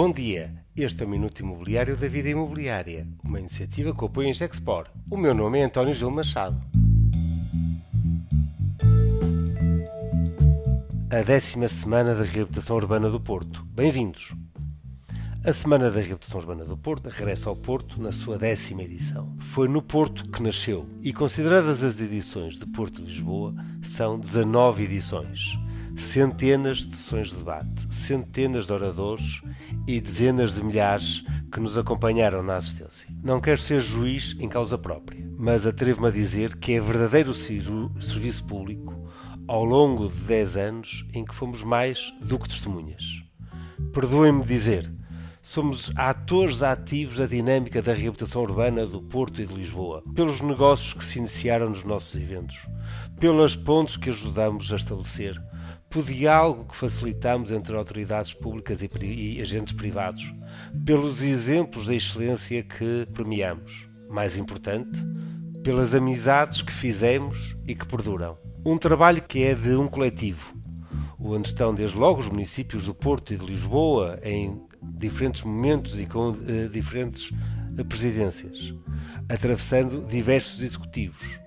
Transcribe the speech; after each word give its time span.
Bom 0.00 0.12
dia, 0.12 0.54
este 0.76 1.02
é 1.02 1.06
o 1.06 1.08
Minuto 1.08 1.40
Imobiliário 1.40 1.96
da 1.96 2.06
Vida 2.06 2.28
Imobiliária, 2.28 3.04
uma 3.24 3.40
iniciativa 3.40 3.92
que 3.92 4.04
apoia 4.04 4.30
a 4.30 4.32
Gexpor. 4.32 4.86
O 5.10 5.16
meu 5.16 5.34
nome 5.34 5.58
é 5.58 5.64
António 5.64 5.92
Gil 5.92 6.08
Machado. 6.08 6.56
A 11.10 11.20
décima 11.22 11.66
semana 11.66 12.14
da 12.14 12.22
reabilitação 12.22 12.76
urbana 12.76 13.10
do 13.10 13.18
Porto. 13.18 13.66
Bem-vindos! 13.72 14.36
A 15.44 15.52
Semana 15.52 15.90
da 15.90 15.98
Reabilitação 15.98 16.40
Urbana 16.40 16.64
do 16.64 16.76
Porto 16.76 17.08
regressa 17.08 17.48
ao 17.48 17.56
Porto 17.56 18.00
na 18.00 18.12
sua 18.12 18.38
décima 18.38 18.84
edição. 18.84 19.34
Foi 19.40 19.66
no 19.66 19.82
Porto 19.82 20.30
que 20.30 20.42
nasceu 20.42 20.86
e, 21.02 21.12
consideradas 21.12 21.82
as 21.82 22.00
edições 22.00 22.56
de 22.56 22.66
Porto 22.66 23.00
e 23.00 23.04
Lisboa, 23.04 23.52
são 23.82 24.16
19 24.16 24.84
edições 24.84 25.58
centenas 25.98 26.78
de 26.78 26.96
sessões 26.96 27.30
de 27.30 27.36
debate, 27.36 27.92
centenas 27.92 28.66
de 28.66 28.72
oradores 28.72 29.42
e 29.86 30.00
dezenas 30.00 30.54
de 30.54 30.62
milhares 30.62 31.24
que 31.52 31.60
nos 31.60 31.76
acompanharam 31.76 32.42
na 32.42 32.56
assistência. 32.56 33.08
Não 33.22 33.40
quero 33.40 33.60
ser 33.60 33.82
juiz 33.82 34.36
em 34.38 34.48
causa 34.48 34.78
própria, 34.78 35.28
mas 35.38 35.66
atrevo-me 35.66 36.08
a 36.08 36.12
dizer 36.12 36.56
que 36.56 36.74
é 36.74 36.80
verdadeiro 36.80 37.34
serviço 37.34 38.44
público 38.44 39.08
ao 39.46 39.64
longo 39.64 40.08
de 40.08 40.24
10 40.24 40.56
anos 40.56 41.06
em 41.12 41.24
que 41.24 41.34
fomos 41.34 41.62
mais 41.62 42.12
do 42.20 42.38
que 42.38 42.48
testemunhas. 42.48 43.22
Perdoem-me 43.92 44.44
dizer, 44.44 44.90
somos 45.42 45.90
atores 45.96 46.62
ativos 46.62 47.16
da 47.16 47.26
dinâmica 47.26 47.80
da 47.80 47.94
reabilitação 47.94 48.42
urbana 48.42 48.86
do 48.86 49.00
Porto 49.00 49.40
e 49.40 49.46
de 49.46 49.54
Lisboa, 49.54 50.02
pelos 50.14 50.40
negócios 50.42 50.92
que 50.92 51.04
se 51.04 51.18
iniciaram 51.18 51.70
nos 51.70 51.84
nossos 51.84 52.14
eventos, 52.14 52.58
pelas 53.18 53.56
pontes 53.56 53.96
que 53.96 54.10
ajudamos 54.10 54.70
a 54.70 54.76
estabelecer, 54.76 55.40
pelo 55.98 56.02
diálogo 56.02 56.64
que 56.66 56.76
facilitamos 56.76 57.50
entre 57.50 57.74
autoridades 57.74 58.32
públicas 58.32 58.82
e, 58.82 58.90
e 59.04 59.40
agentes 59.40 59.72
privados, 59.72 60.32
pelos 60.84 61.22
exemplos 61.22 61.86
da 61.86 61.94
excelência 61.94 62.62
que 62.62 63.06
premiamos. 63.12 63.88
Mais 64.08 64.38
importante, 64.38 65.04
pelas 65.62 65.94
amizades 65.94 66.62
que 66.62 66.72
fizemos 66.72 67.56
e 67.66 67.74
que 67.74 67.86
perduram. 67.86 68.38
Um 68.64 68.78
trabalho 68.78 69.22
que 69.22 69.42
é 69.42 69.54
de 69.54 69.74
um 69.74 69.88
coletivo, 69.88 70.54
onde 71.18 71.48
estão 71.48 71.74
desde 71.74 71.96
logo 71.96 72.20
os 72.20 72.28
municípios 72.28 72.84
do 72.84 72.94
Porto 72.94 73.34
e 73.34 73.36
de 73.36 73.44
Lisboa 73.44 74.20
em 74.22 74.60
diferentes 74.80 75.42
momentos 75.42 75.98
e 75.98 76.06
com 76.06 76.30
uh, 76.30 76.68
diferentes 76.70 77.30
uh, 77.30 77.84
presidências, 77.84 78.72
atravessando 79.28 80.06
diversos 80.06 80.62
executivos. 80.62 81.40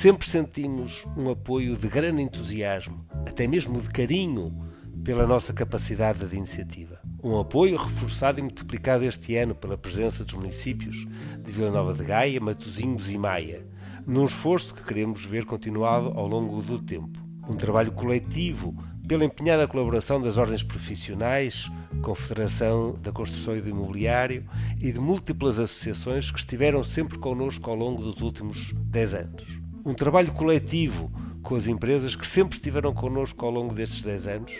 Sempre 0.00 0.30
sentimos 0.30 1.04
um 1.16 1.28
apoio 1.28 1.76
de 1.76 1.88
grande 1.88 2.22
entusiasmo 2.22 3.04
até 3.26 3.48
mesmo 3.48 3.80
de 3.80 3.88
carinho 3.88 4.56
pela 5.02 5.26
nossa 5.26 5.52
capacidade 5.52 6.24
de 6.24 6.36
iniciativa. 6.36 7.00
Um 7.20 7.36
apoio 7.36 7.76
reforçado 7.76 8.38
e 8.38 8.42
multiplicado 8.42 9.04
este 9.04 9.34
ano 9.34 9.56
pela 9.56 9.76
presença 9.76 10.24
dos 10.24 10.34
municípios 10.34 11.04
de 11.44 11.50
Vila 11.50 11.72
Nova 11.72 11.92
de 11.94 12.04
Gaia, 12.04 12.40
Matosinhos 12.40 13.10
e 13.10 13.18
Maia, 13.18 13.66
num 14.06 14.26
esforço 14.26 14.72
que 14.72 14.84
queremos 14.84 15.24
ver 15.24 15.44
continuado 15.44 16.16
ao 16.16 16.28
longo 16.28 16.62
do 16.62 16.78
tempo. 16.78 17.18
Um 17.48 17.56
trabalho 17.56 17.90
coletivo 17.90 18.76
pela 19.08 19.24
empenhada 19.24 19.66
colaboração 19.66 20.22
das 20.22 20.36
ordens 20.36 20.62
profissionais, 20.62 21.68
Confederação 22.02 22.96
da 23.02 23.10
Construção 23.10 23.56
e 23.56 23.60
do 23.60 23.70
Imobiliário 23.70 24.48
e 24.80 24.92
de 24.92 25.00
múltiplas 25.00 25.58
associações 25.58 26.30
que 26.30 26.38
estiveram 26.38 26.84
sempre 26.84 27.18
connosco 27.18 27.68
ao 27.68 27.74
longo 27.74 28.00
dos 28.00 28.22
últimos 28.22 28.72
10 28.92 29.14
anos. 29.14 29.67
Um 29.88 29.94
trabalho 29.94 30.30
coletivo 30.32 31.10
com 31.42 31.54
as 31.54 31.66
empresas 31.66 32.14
que 32.14 32.26
sempre 32.26 32.58
estiveram 32.58 32.92
connosco 32.92 33.42
ao 33.46 33.50
longo 33.50 33.72
destes 33.72 34.02
10 34.02 34.28
anos, 34.28 34.52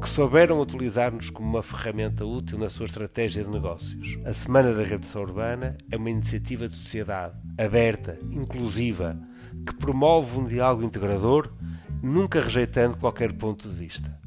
que 0.00 0.08
souberam 0.08 0.58
utilizar-nos 0.58 1.28
como 1.28 1.46
uma 1.46 1.62
ferramenta 1.62 2.24
útil 2.24 2.56
na 2.56 2.70
sua 2.70 2.86
estratégia 2.86 3.44
de 3.44 3.50
negócios. 3.50 4.16
A 4.24 4.32
Semana 4.32 4.72
da 4.72 4.80
Reabilitação 4.80 5.20
Urbana 5.20 5.76
é 5.90 5.98
uma 5.98 6.08
iniciativa 6.08 6.66
de 6.66 6.76
sociedade 6.76 7.36
aberta, 7.58 8.18
inclusiva, 8.32 9.20
que 9.66 9.74
promove 9.74 10.38
um 10.38 10.46
diálogo 10.46 10.82
integrador, 10.82 11.52
nunca 12.02 12.40
rejeitando 12.40 12.96
qualquer 12.96 13.34
ponto 13.34 13.68
de 13.68 13.76
vista. 13.76 14.18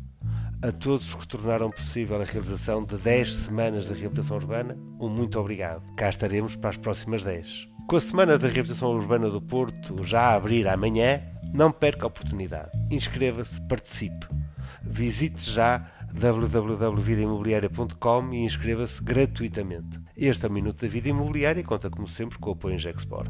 A 0.63 0.71
todos 0.71 1.09
os 1.09 1.15
que 1.15 1.27
tornaram 1.27 1.69
possível 1.69 2.21
a 2.21 2.23
realização 2.23 2.85
de 2.85 2.95
10 2.95 3.33
semanas 3.33 3.89
de 3.89 3.95
reabilitação 3.95 4.37
urbana, 4.37 4.77
um 4.97 5.09
muito 5.09 5.37
obrigado. 5.37 5.83
Cá 5.97 6.09
estaremos 6.09 6.55
para 6.55 6.69
as 6.69 6.77
próximas 6.77 7.25
10. 7.25 7.67
Com 7.85 7.97
a 7.97 7.99
Semana 7.99 8.37
da 8.37 8.47
Reabilitação 8.47 8.91
Urbana 8.91 9.29
do 9.29 9.41
Porto 9.41 10.01
já 10.05 10.21
a 10.21 10.35
abrir 10.35 10.65
amanhã, 10.69 11.21
não 11.53 11.69
perca 11.69 12.05
a 12.05 12.07
oportunidade. 12.07 12.71
Inscreva-se, 12.89 13.59
participe. 13.67 14.25
Visite 14.81 15.51
já 15.51 15.85
www.vidaimobiliaria.com 16.13 18.33
e 18.33 18.45
inscreva-se 18.45 19.03
gratuitamente. 19.03 19.99
Este 20.15 20.45
é 20.45 20.47
o 20.47 20.53
Minuto 20.53 20.81
da 20.81 20.87
Vida 20.87 21.09
Imobiliária 21.09 21.59
e 21.59 21.65
conta 21.65 21.89
como 21.89 22.07
sempre 22.07 22.39
com 22.39 22.51
o 22.51 22.53
apoio 22.53 22.75
em 22.75 22.79
Gexport. 22.79 23.29